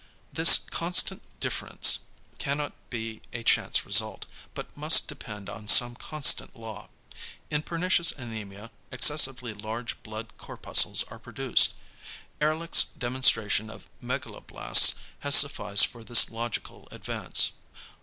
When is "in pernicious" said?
7.51-8.11